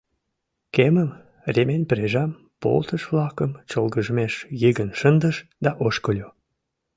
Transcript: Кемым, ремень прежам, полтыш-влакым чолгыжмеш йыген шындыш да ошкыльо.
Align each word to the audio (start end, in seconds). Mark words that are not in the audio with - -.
Кемым, 0.75 1.09
ремень 1.55 1.87
прежам, 1.91 2.31
полтыш-влакым 2.61 3.51
чолгыжмеш 3.69 4.33
йыген 4.61 4.91
шындыш 4.99 5.35
да 5.63 5.71
ошкыльо. 5.85 6.29